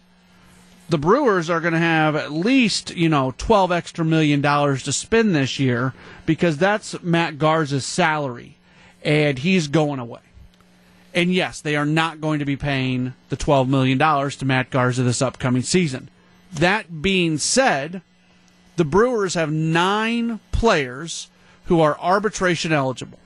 [0.89, 4.93] the Brewers are going to have at least, you know, 12 extra million dollars to
[4.93, 5.95] spend this year
[6.27, 8.59] because that's Matt Garza's salary
[9.03, 10.21] and he's going away."
[11.15, 15.03] And yes, they are not going to be paying the $12 million to Matt Garza
[15.03, 16.11] this upcoming season.
[16.57, 18.01] That being said,
[18.77, 21.29] the Brewers have nine players
[21.67, 23.19] who are arbitration eligible.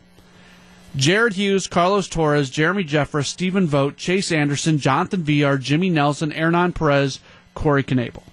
[0.96, 6.72] Jared Hughes, Carlos Torres, Jeremy Jeffress, Stephen Vogt, Chase Anderson, Jonathan Villar, Jimmy Nelson, Hernan
[6.72, 7.20] Perez,
[7.54, 8.24] Corey Knebel.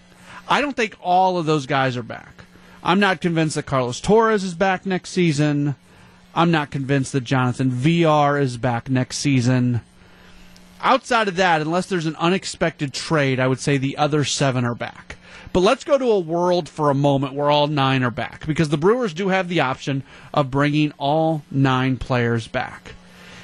[0.49, 2.45] I don't think all of those guys are back.
[2.83, 5.75] I'm not convinced that Carlos Torres is back next season.
[6.33, 9.81] I'm not convinced that Jonathan Villar is back next season
[10.81, 14.75] outside of that, unless there's an unexpected trade, I would say the other seven are
[14.75, 15.17] back.
[15.53, 18.69] But let's go to a world for a moment where all nine are back because
[18.69, 22.93] the Brewers do have the option of bringing all nine players back.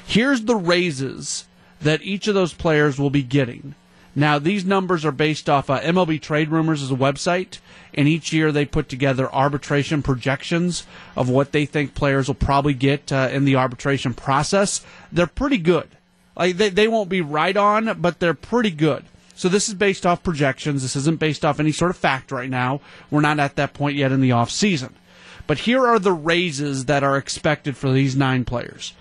[0.06, 1.46] Here's the raises
[1.80, 3.74] that each of those players will be getting.
[4.14, 7.58] Now, these numbers are based off uh, MLB Trade Rumors as a website,
[7.92, 12.74] and each year they put together arbitration projections of what they think players will probably
[12.74, 14.84] get uh, in the arbitration process.
[15.10, 15.88] They're pretty good.
[16.36, 19.04] Like they, they won't be right on, but they're pretty good.
[19.34, 20.82] So this is based off projections.
[20.82, 22.80] This isn't based off any sort of fact right now.
[23.10, 24.94] We're not at that point yet in the off season.
[25.46, 28.94] But here are the raises that are expected for these nine players.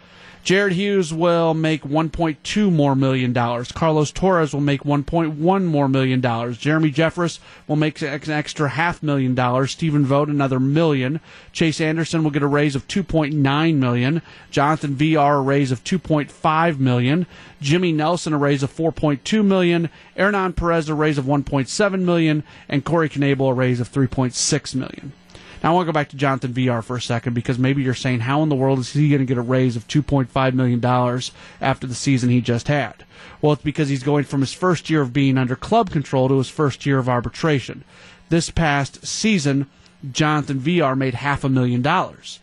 [0.43, 3.71] Jared Hughes will make 1.2 more million dollars.
[3.71, 6.57] Carlos Torres will make 1.1 more million dollars.
[6.57, 9.71] Jeremy Jeffress will make an extra half million dollars.
[9.71, 11.21] Stephen Vogt another million.
[11.53, 14.21] Chase Anderson will get a raise of 2.9 million.
[14.51, 17.25] Jonathan Villar a raise of 2.5 million.
[17.61, 19.89] Jimmy Nelson a raise of 4.2 million.
[20.17, 25.13] Hernan Perez a raise of 1.7 million, and Corey Knebel a raise of 3.6 million.
[25.63, 28.19] I want to go back to Jonathan Villar for a second because maybe you're saying,
[28.21, 31.21] how in the world is he going to get a raise of $2.5 million
[31.61, 33.05] after the season he just had?
[33.41, 36.37] Well, it's because he's going from his first year of being under club control to
[36.37, 37.85] his first year of arbitration.
[38.29, 39.69] This past season,
[40.11, 42.39] Jonathan Villar made half a million dollars.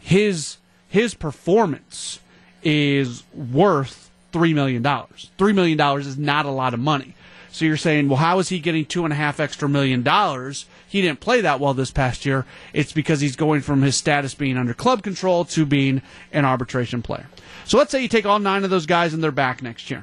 [0.00, 0.56] His
[0.88, 2.20] his performance
[2.62, 5.30] is worth three million dollars.
[5.38, 7.14] Three million dollars is not a lot of money.
[7.50, 10.64] So you're saying, well, how is he getting two and a half extra million dollars?
[10.92, 12.44] He didn't play that well this past year.
[12.74, 16.02] It's because he's going from his status being under club control to being
[16.32, 17.28] an arbitration player.
[17.64, 20.02] So let's say you take all nine of those guys and they're back next year.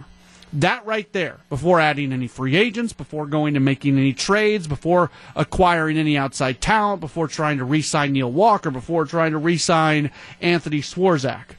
[0.51, 5.11] That right there, before adding any free agents, before going to making any trades, before
[5.35, 9.59] acquiring any outside talent, before trying to re sign Neil Walker, before trying to re
[9.59, 10.09] sign
[10.41, 11.49] Anthony Swarzak.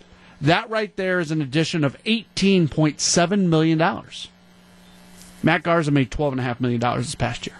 [0.40, 3.78] That right there is an addition of $18.7 million.
[5.44, 7.59] Matt Garza made $12.5 million this past year.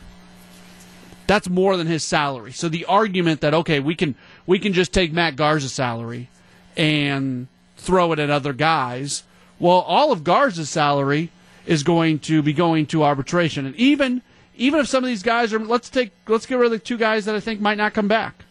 [1.31, 2.51] That's more than his salary.
[2.51, 4.17] So the argument that, okay, we can,
[4.49, 6.29] we can just take Matt Garza's salary
[6.77, 9.23] and throw it at other guys.
[9.61, 11.31] Well, all of Garza's salary
[11.67, 13.65] is going to be going to arbitration.
[13.65, 14.23] And even,
[14.57, 16.99] even if some of these guys are, let's take, let's get rid of the two
[16.99, 18.43] guys that I think might not come back.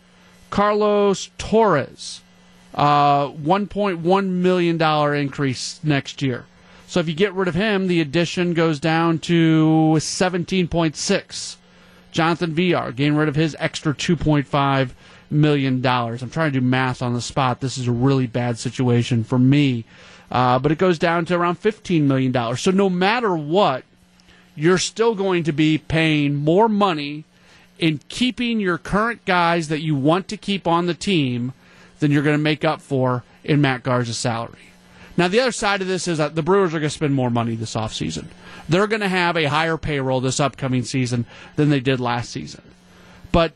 [0.49, 2.21] Carlos Torres,
[2.73, 4.81] uh, $1.1 million
[5.15, 6.45] increase next year.
[6.87, 11.57] So if you get rid of him, the addition goes down to 17.6.
[12.11, 14.91] Jonathan Villar, getting rid of his extra 2.5
[15.31, 16.21] million dollars.
[16.21, 17.59] I'm trying to do math on the spot.
[17.59, 19.85] This is a really bad situation for me.
[20.31, 22.55] Uh, but it goes down to around $15 million.
[22.55, 23.83] So no matter what,
[24.55, 27.23] you're still going to be paying more money
[27.79, 31.53] in keeping your current guys that you want to keep on the team
[31.99, 34.68] than you're going to make up for in Matt Garza's salary.
[35.19, 37.29] Now, the other side of this is that the Brewers are going to spend more
[37.29, 38.27] money this offseason.
[38.69, 41.25] They're going to have a higher payroll this upcoming season
[41.57, 42.61] than they did last season.
[43.33, 43.51] But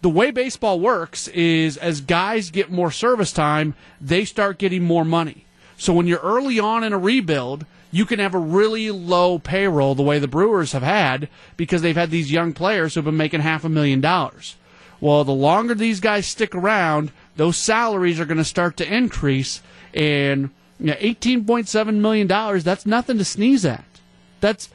[0.00, 5.04] the way baseball works is as guys get more service time, they start getting more
[5.04, 5.44] money.
[5.76, 9.96] So when you're early on in a rebuild, you can have a really low payroll
[9.96, 13.40] the way the Brewers have had because they've had these young players who've been making
[13.40, 14.54] half a million dollars.
[15.00, 19.62] Well, the longer these guys stick around, those salaries are going to start to increase
[19.92, 22.64] and yeah, eighteen point seven million dollars.
[22.64, 23.84] That's nothing to sneeze at.
[24.40, 24.68] That's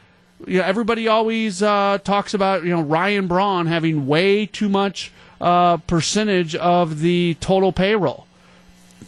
[0.45, 5.11] you know, everybody always uh, talks about you know Ryan Braun having way too much
[5.39, 8.27] uh, percentage of the total payroll.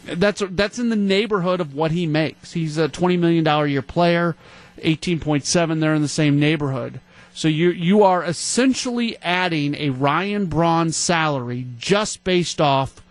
[0.04, 2.52] That's that's in the neighborhood of what he makes.
[2.52, 4.36] He's a twenty million dollar year player,
[4.78, 5.80] eighteen point seven.
[5.80, 7.00] They're in the same neighborhood.
[7.34, 13.02] So you you are essentially adding a Ryan Braun salary just based off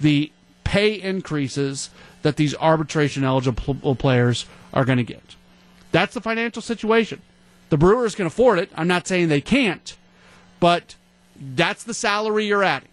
[0.00, 0.30] the
[0.64, 1.88] pay increases
[2.24, 5.36] that these arbitration eligible players are going to get.
[5.92, 7.20] That's the financial situation.
[7.68, 8.70] The Brewers can afford it.
[8.74, 9.94] I'm not saying they can't,
[10.58, 10.96] but
[11.38, 12.88] that's the salary you're adding.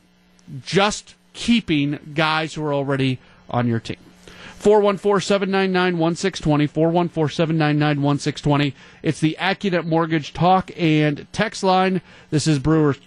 [0.66, 3.98] Just keeping guys who are already on your team.
[4.58, 6.68] 414 799 1620.
[6.68, 8.76] 414 799 1620.
[9.02, 12.02] It's the Accunet Mortgage Talk and Text line.
[12.32, 13.00] This is Brewers,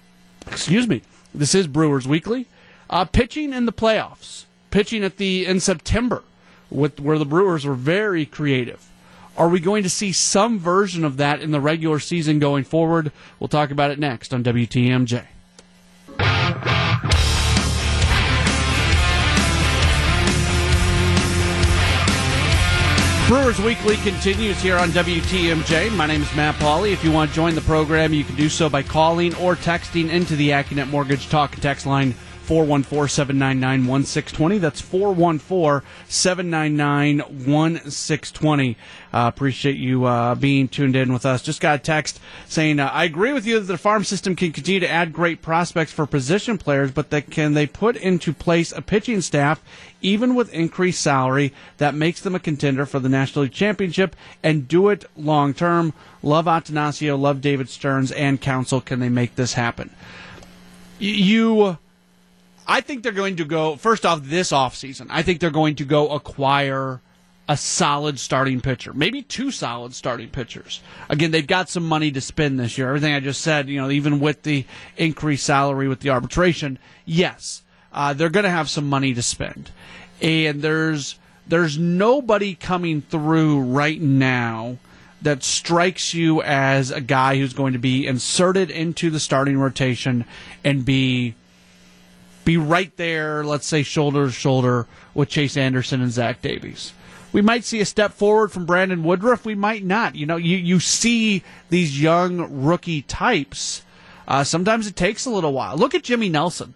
[0.47, 1.03] excuse me,
[1.35, 2.47] this is Brewers Weekly.
[2.89, 6.25] Uh, pitching in the playoffs pitching at the in September,
[6.69, 8.85] with where the Brewers were very creative.
[9.37, 13.13] Are we going to see some version of that in the regular season going forward?
[13.39, 15.27] We'll talk about it next on WTMJ.
[23.29, 25.95] Brewers Weekly continues here on WTMJ.
[25.95, 26.93] My name is Matt Pauley.
[26.93, 30.11] If you want to join the program, you can do so by calling or texting
[30.11, 34.59] into the Accunet Mortgage Talk and Text line 414 799 1620.
[34.59, 38.77] That's 414 799 1620.
[39.13, 41.41] Uh, appreciate you uh, being tuned in with us.
[41.41, 44.53] Just got a text saying, uh, I agree with you that the farm system can
[44.53, 48.73] continue to add great prospects for position players, but that can they put into place
[48.73, 49.63] a pitching staff,
[50.03, 54.69] even with increased salary, that makes them a contender for the National League Championship and
[54.69, 55.95] do it long term?
[56.23, 58.81] Love Attanasio, love David Stearns and Counsell.
[58.81, 59.91] Can they make this happen?
[60.99, 61.79] You
[62.67, 65.07] I think they're going to go first off this offseason.
[65.11, 67.01] I think they're going to go acquire
[67.47, 70.81] a solid starting pitcher, maybe two solid starting pitchers.
[71.11, 72.89] Again, they've got some money to spend this year.
[72.89, 74.65] Everything I just said, you know, even with the
[74.97, 79.71] increased salary with the arbitration, yes, uh, they're going to have some money to spend,
[80.23, 84.79] and there's there's nobody coming through right now
[85.21, 90.25] that strikes you as a guy who's going to be inserted into the starting rotation
[90.65, 91.35] and be
[92.45, 96.93] be right there, let's say shoulder to shoulder with Chase Anderson and Zach Davies.
[97.33, 99.45] We might see a step forward from Brandon Woodruff.
[99.45, 100.15] We might not.
[100.15, 103.83] You know, you, you see these young rookie types.
[104.29, 105.77] Uh, sometimes it takes a little while.
[105.77, 106.75] Look at Jimmy Nelson.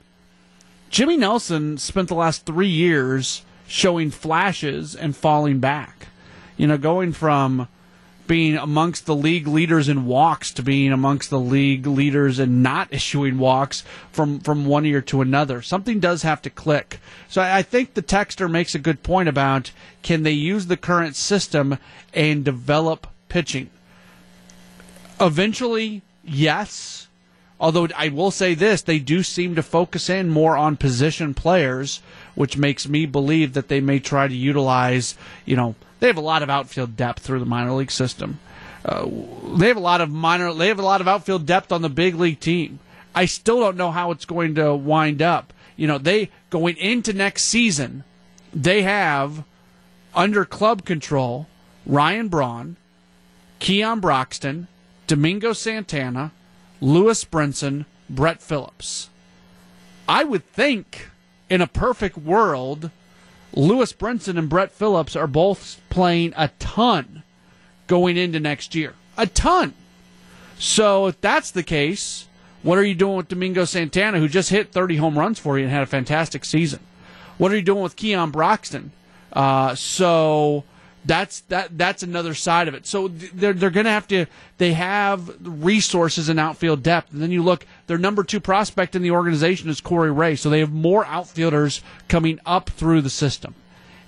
[0.91, 6.09] Jimmy Nelson spent the last three years showing flashes and falling back.
[6.57, 7.69] You know, going from
[8.29, 12.87] being amongst the league leaders in walks to being amongst the league leaders in not
[12.93, 15.61] issuing walks from, from one year to another.
[15.61, 17.01] Something does have to click.
[17.29, 21.17] So I think the texter makes a good point about can they use the current
[21.17, 21.79] system
[22.15, 23.71] and develop pitching?
[25.21, 27.09] Eventually, yes.
[27.61, 32.01] Although I will say this, they do seem to focus in more on position players,
[32.39, 36.21] which makes me believe that they may try to utilize, you know, they have a
[36.21, 38.39] lot of outfield depth through the minor league system.
[38.85, 39.09] Uh,
[39.57, 41.89] they have a lot of minor, they have a lot of outfield depth on the
[41.89, 42.79] big league team.
[43.13, 45.53] I still don't know how it's going to wind up.
[45.75, 48.05] You know, they going into next season,
[48.55, 49.43] they have
[50.15, 51.49] under club control
[51.87, 52.77] Ryan Braun,
[53.59, 54.69] Keon Broxton,
[55.09, 56.31] Domingo Santana,
[56.81, 59.11] Lewis Brinson, Brett Phillips.
[60.09, 61.11] I would think
[61.51, 62.91] in a perfect world,
[63.53, 67.23] Lewis Brinson and Brett Phillips are both playing a ton
[67.87, 68.95] going into next year.
[69.17, 69.75] A ton.
[70.59, 72.27] So if that's the case,
[72.63, 75.65] what are you doing with Domingo Santana, who just hit 30 home runs for you
[75.65, 76.81] and had a fantastic season?
[77.39, 78.93] What are you doing with Keon Broxton?
[79.33, 80.65] Uh, so
[81.09, 82.87] that's that that's another side of it.
[82.87, 84.27] So they're they're going to have to
[84.59, 87.13] they have resources and outfield depth.
[87.13, 90.37] And then you look, their number two prospect in the organization is Corey Ray.
[90.37, 93.55] So they have more outfielders coming up through the system,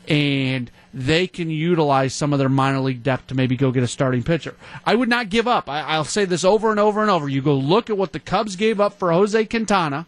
[0.06, 3.88] and they can utilize some of their minor league depth to maybe go get a
[3.88, 4.54] starting pitcher.
[4.84, 5.70] I would not give up.
[5.70, 7.28] I, I'll say this over and over and over.
[7.28, 10.06] You go look at what the Cubs gave up for Jose Quintana.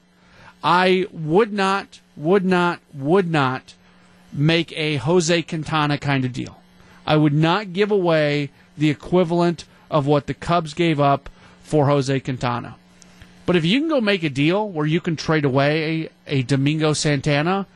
[0.62, 3.74] I would not, would not, would not
[4.32, 6.61] make a Jose Quintana kind of deal.
[7.06, 11.28] I would not give away the equivalent of what the Cubs gave up
[11.62, 12.76] for Jose Quintana.
[13.44, 16.42] But if you can go make a deal where you can trade away a, a
[16.42, 17.66] Domingo Santana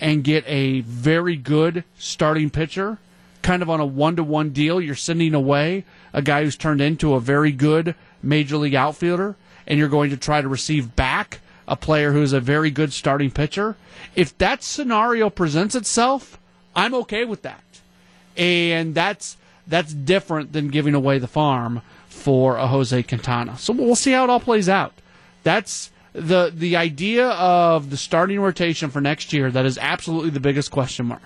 [0.00, 2.98] and get a very good starting pitcher,
[3.42, 6.80] kind of on a one to one deal, you're sending away a guy who's turned
[6.80, 11.40] into a very good major league outfielder, and you're going to try to receive back
[11.68, 13.76] a player who's a very good starting pitcher.
[14.14, 16.38] If that scenario presents itself,
[16.74, 17.62] I'm okay with that
[18.36, 23.58] and that's that's different than giving away the farm for a Jose Quintana.
[23.58, 24.92] So we'll see how it all plays out.
[25.42, 29.50] That's the the idea of the starting rotation for next year.
[29.50, 31.22] That is absolutely the biggest question mark.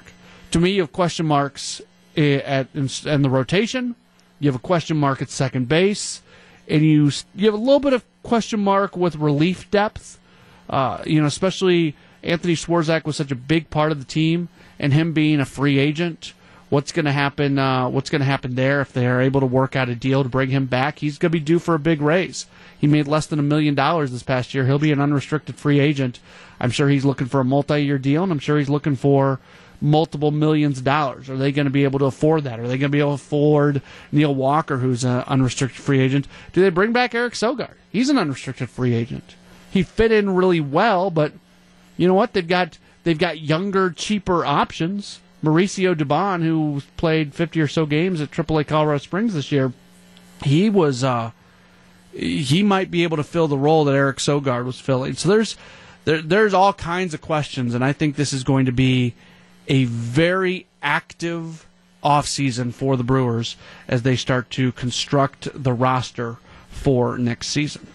[0.53, 1.81] To me, you have question marks
[2.17, 3.95] at in the rotation.
[4.41, 6.23] You have a question mark at second base,
[6.69, 10.19] and you you have a little bit of question mark with relief depth.
[10.69, 14.93] Uh, you know, especially Anthony Swarzak was such a big part of the team, and
[14.93, 16.33] him being a free agent
[16.71, 17.59] what's going to happen?
[17.59, 20.23] Uh, what's going to happen there if they are able to work out a deal
[20.23, 21.01] to bring him back?
[21.01, 22.47] He's going to be due for a big raise.
[22.79, 24.67] He made less than a million dollars this past year.
[24.67, 26.21] He'll be an unrestricted free agent.
[26.59, 29.41] I'm sure he's looking for a multi-year deal, and I'm sure he's looking for
[29.81, 31.31] multiple millions of dollars.
[31.31, 32.61] Are they going to be able to afford that?
[32.61, 36.27] Are they going to be able to afford Neil Walker, who's an unrestricted free agent?
[36.53, 37.75] Do they bring back Eric Sogard?
[37.91, 39.35] He's an unrestricted free agent.
[39.71, 41.33] He fit in really well, but
[41.97, 42.33] you know what?
[42.33, 45.21] They've got they've got younger, cheaper options.
[45.43, 49.73] Mauricio Dubon, who played 50 or so games at AAA Colorado Springs this year,
[50.45, 51.31] he was uh,
[52.13, 55.15] he might be able to fill the role that Eric Sogard was filling.
[55.15, 55.57] So there's
[56.05, 59.15] there, there's all kinds of questions, and I think this is going to be
[59.69, 61.67] a very active
[62.03, 67.87] offseason for the Brewers as they start to construct the roster for next season.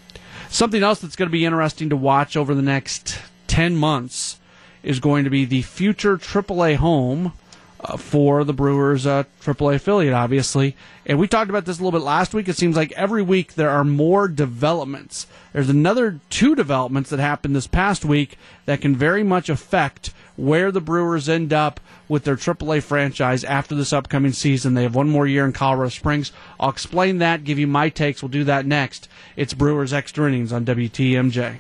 [0.50, 4.40] Something else that's going to be interesting to watch over the next 10 months
[4.86, 7.34] is going to be the future AAA home
[7.82, 10.76] uh, for the Brewers' uh, AAA affiliate, obviously.
[11.06, 12.48] And we talked about this a little bit last week.
[12.48, 15.28] It seems like every week there are more developments.
[15.54, 20.72] There's another two developments that happened this past week that can very much affect where
[20.72, 24.74] the Brewers end up with their AAA franchise after this upcoming season.
[24.74, 26.32] They have one more year in Colorado Springs.
[26.60, 28.22] I'll explain that, give you my takes.
[28.22, 29.08] We'll do that next.
[29.36, 31.58] It's Brewers Extra Innings on WTMJ.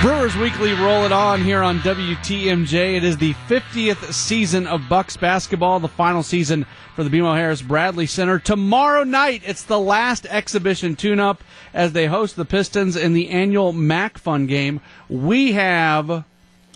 [0.00, 2.96] Brewers Weekly roll it on here on WTMJ.
[2.96, 7.62] It is the 50th season of Bucks basketball, the final season for the BMO Harris
[7.62, 8.38] Bradley Center.
[8.38, 11.42] Tomorrow night, it's the last exhibition tune up
[11.74, 14.80] as they host the Pistons in the annual MACC Fund game.
[15.08, 16.24] We have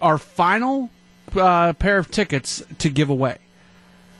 [0.00, 0.90] our final
[1.36, 3.38] uh, pair of tickets to give away.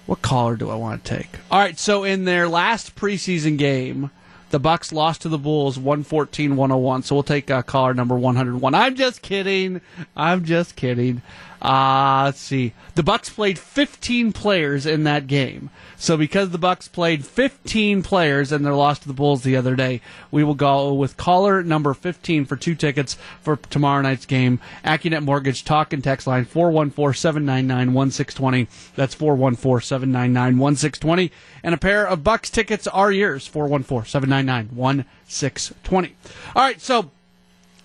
[0.06, 1.28] What caller do I want to take?
[1.50, 4.12] All right, so in their last preseason game,
[4.52, 7.04] the Bucks lost to the Bulls 114-101.
[7.04, 8.74] So we'll take uh, caller number 101.
[8.74, 9.80] I'm just kidding.
[10.14, 11.22] I'm just kidding.
[11.62, 12.72] Uh, let's see.
[12.96, 15.70] The Bucks played 15 players in that game.
[15.96, 19.76] So because the Bucks played 15 players and they lost to the Bulls the other
[19.76, 20.00] day,
[20.32, 24.58] we will go with caller number 15 for two tickets for tomorrow night's game.
[24.84, 28.66] AccuNet Mortgage talk and text line 414-799-1620.
[28.96, 31.30] That's 414-799-1620.
[31.62, 33.48] And a pair of Bucks tickets are yours.
[33.48, 36.10] 414-799-1620.
[36.56, 37.12] All right, so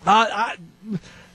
[0.08, 0.56] uh, I,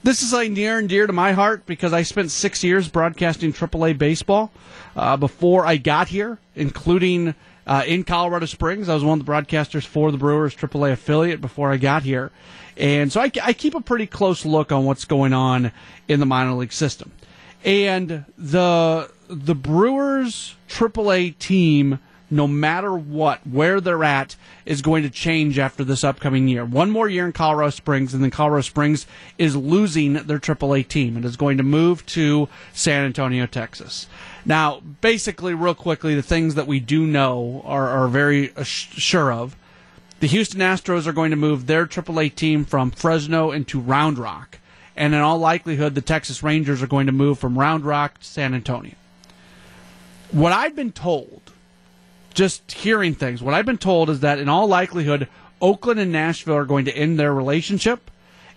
[0.02, 3.52] this is like near and dear to my heart because I spent six years broadcasting
[3.52, 4.50] AAA baseball
[4.96, 7.34] uh, before I got here, including
[7.66, 8.88] uh, in Colorado Springs.
[8.88, 12.30] I was one of the broadcasters for the Brewers AAA affiliate before I got here.
[12.76, 15.72] And so I, I keep a pretty close look on what's going on
[16.08, 17.12] in the minor league system.
[17.64, 22.00] And the the Brewers AAA team
[22.32, 26.64] no matter what, where they're at, is going to change after this upcoming year.
[26.64, 29.06] One more year in Colorado Springs, and then Colorado Springs
[29.36, 34.06] is losing their AAA team and is going to move to San Antonio, Texas.
[34.46, 39.54] Now, basically, real quickly, the things that we do know are, are very sure of.
[40.20, 44.58] The Houston Astros are going to move their AAA team from Fresno into Round Rock.
[44.96, 48.24] And in all likelihood, the Texas Rangers are going to move from Round Rock to
[48.24, 48.94] San Antonio.
[50.30, 51.51] What I've been told
[52.34, 53.42] just hearing things.
[53.42, 55.28] What I've been told is that in all likelihood,
[55.60, 58.10] Oakland and Nashville are going to end their relationship,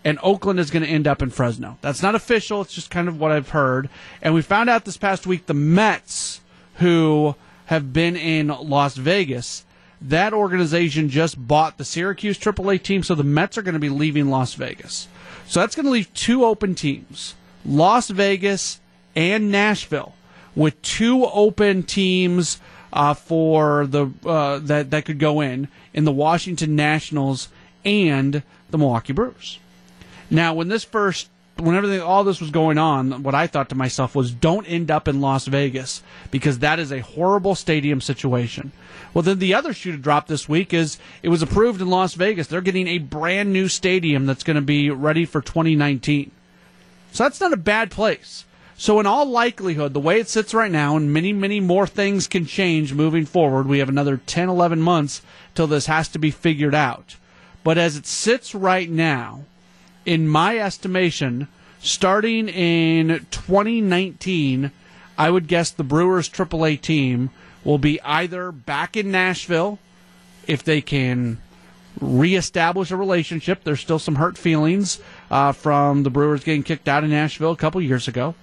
[0.03, 1.77] and Oakland is going to end up in Fresno.
[1.81, 2.61] That's not official.
[2.61, 3.89] It's just kind of what I've heard.
[4.21, 6.41] And we found out this past week the Mets,
[6.75, 9.65] who have been in Las Vegas,
[10.01, 13.89] that organization just bought the Syracuse AAA team, so the Mets are going to be
[13.89, 15.07] leaving Las Vegas.
[15.47, 18.79] So that's going to leave two open teams Las Vegas
[19.15, 20.13] and Nashville,
[20.55, 22.59] with two open teams
[22.95, 27.49] uh, for the uh, that that could go in in the Washington Nationals
[27.83, 28.41] and
[28.71, 29.59] the Milwaukee Brewers.
[30.29, 33.75] Now, when this first when everything all this was going on, what I thought to
[33.75, 38.71] myself was, don't end up in Las Vegas because that is a horrible stadium situation.
[39.13, 42.13] Well, then the other shoe to drop this week is it was approved in Las
[42.15, 42.47] Vegas.
[42.47, 46.31] They're getting a brand new stadium that's going to be ready for 2019.
[47.13, 48.45] So that's not a bad place.
[48.77, 52.27] So, in all likelihood, the way it sits right now, and many, many more things
[52.27, 55.21] can change moving forward, we have another 10, 11 months
[55.53, 57.15] till this has to be figured out.
[57.63, 59.43] But as it sits right now,
[60.05, 61.47] in my estimation,
[61.79, 64.71] starting in 2019,
[65.17, 67.29] I would guess the Brewers AAA team
[67.63, 69.79] will be either back in Nashville
[70.47, 71.39] if they can
[72.01, 73.63] reestablish a relationship.
[73.63, 74.99] There's still some hurt feelings
[75.31, 78.35] uh, from the Brewers getting kicked out of Nashville a couple years ago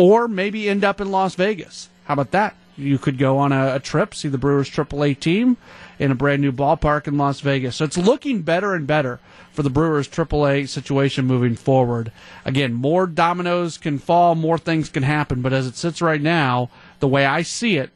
[0.00, 1.90] or maybe end up in Las Vegas.
[2.04, 2.56] How about that?
[2.74, 5.58] You could go on a, a, trip, see the Brewers AAA team
[5.98, 7.76] in a brand new ballpark in Las Vegas.
[7.76, 9.20] So it's looking better and better
[9.52, 12.12] for the Brewers AAA situation moving forward.
[12.46, 16.70] Again, more dominoes can fall, more things can happen, but as it sits right now,
[17.00, 17.90] the way I see it,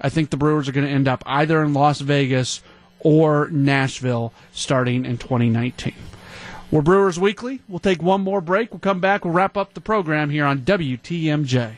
[0.00, 2.62] I think the Brewers are going to end up either in Las Vegas
[3.00, 5.92] or Nashville starting in 2019.
[6.70, 7.60] We're Brewers Weekly.
[7.66, 8.70] We'll take one more break.
[8.70, 9.24] We'll come back.
[9.24, 11.74] We'll wrap up the program here on WTMJ.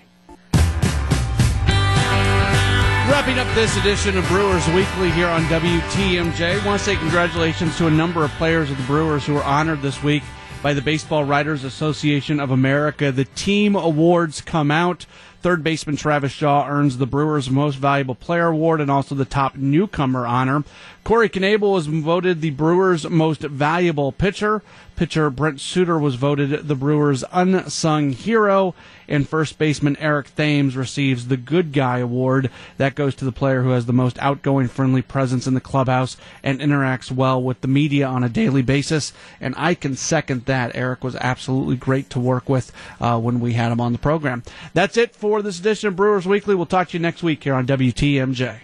[3.09, 6.61] Wrapping up this edition of Brewers Weekly here on WTMJ.
[6.61, 9.45] I want to say congratulations to a number of players of the Brewers who were
[9.45, 10.23] honored this week
[10.63, 13.11] by the Baseball Writers Association of America.
[13.11, 15.07] The team awards come out.
[15.43, 19.57] Third baseman Travis Shaw earns the Brewers' Most Valuable Player Award and also the Top
[19.57, 20.63] Newcomer honor.
[21.03, 24.63] Corey Knebel was voted the Brewers' Most Valuable Pitcher.
[24.95, 28.77] Pitcher Brent Suter was voted the Brewers' Unsung Hero.
[29.13, 32.51] And first baseman Eric Thames receives the Good Guy Award.
[32.79, 36.17] That goes to the player who has the most outgoing, friendly presence in the clubhouse
[36.43, 39.13] and interacts well with the media on a daily basis.
[39.39, 40.75] And I can second that.
[40.75, 44.45] Eric was absolutely great to work with uh, when we had him on the program.
[44.73, 46.55] That's it for this edition of Brewers Weekly.
[46.55, 48.61] We'll talk to you next week here on WTMJ.